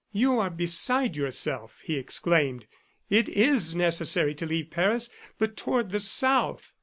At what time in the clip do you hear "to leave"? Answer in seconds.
4.33-4.71